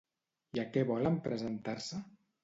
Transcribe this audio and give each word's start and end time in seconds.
I 0.57 0.61
a 0.61 0.63
què 0.77 0.85
volen 0.91 1.19
presentar-se? 1.27 2.01